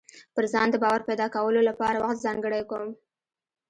[0.35, 2.91] پر ځان د باور پيدا کولو لپاره وخت ځانګړی کوم.